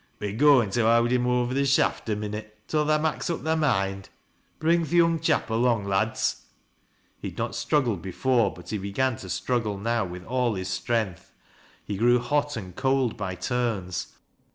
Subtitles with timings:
[0.19, 3.53] ""We're goin' to howd him over th' shaft a minnit till tha mak's up thy
[3.53, 4.09] mind.
[4.57, 6.47] Bring th' young chap along, lads."
[7.19, 11.31] He had not struggled before, but he began to struggle now with all liis strength.
[11.85, 14.17] He grew hot and cold by turns.